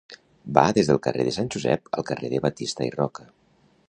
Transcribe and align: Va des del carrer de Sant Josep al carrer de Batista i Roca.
Va 0.57 0.61
des 0.77 0.87
del 0.91 0.99
carrer 1.07 1.25
de 1.27 1.33
Sant 1.37 1.51
Josep 1.55 1.93
al 1.99 2.07
carrer 2.09 2.31
de 2.33 2.39
Batista 2.47 2.89
i 2.89 2.91
Roca. 2.97 3.27